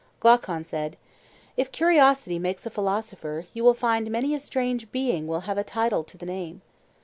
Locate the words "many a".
4.09-4.39